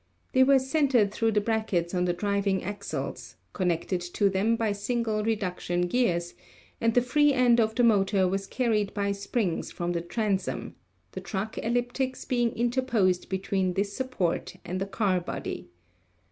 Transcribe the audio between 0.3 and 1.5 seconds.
They were centered through the